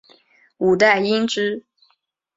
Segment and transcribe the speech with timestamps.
[0.57, 1.63] 五代因之。